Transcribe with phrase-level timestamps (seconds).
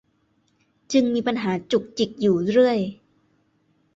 [0.93, 2.79] จึงมีปัญหาจุกจิกอยู่เรื่อย